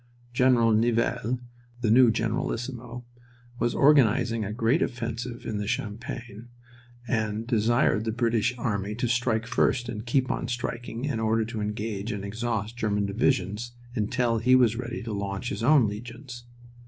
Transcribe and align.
General 0.33 0.71
Nivelle, 0.71 1.37
the 1.81 1.91
new 1.91 2.09
generalissimo, 2.09 3.05
was 3.59 3.75
organizing 3.75 4.43
a 4.43 4.51
great 4.51 4.81
offensive 4.81 5.45
in 5.45 5.59
the 5.59 5.67
Champagne 5.67 6.47
and 7.07 7.45
desired 7.45 8.03
the 8.05 8.11
British 8.11 8.51
army 8.57 8.95
to 8.95 9.07
strike 9.07 9.45
first 9.45 9.87
and 9.87 10.03
keep 10.07 10.31
on 10.31 10.47
striking 10.47 11.05
in 11.05 11.19
order 11.19 11.45
to 11.45 11.61
engage 11.61 12.11
and 12.11 12.25
exhaust 12.25 12.75
German 12.77 13.05
divisions 13.05 13.73
until 13.93 14.39
he 14.39 14.55
was 14.55 14.75
ready 14.75 15.03
to 15.03 15.13
launch 15.13 15.49
his 15.49 15.61
own 15.61 15.87
legions. 15.87 16.45